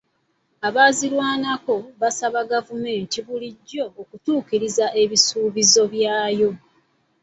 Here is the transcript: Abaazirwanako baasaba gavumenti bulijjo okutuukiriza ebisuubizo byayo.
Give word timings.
Abaazirwanako 0.67 1.75
baasaba 1.99 2.39
gavumenti 2.51 3.17
bulijjo 3.25 3.83
okutuukiriza 4.01 4.85
ebisuubizo 5.01 5.83
byayo. 5.93 6.49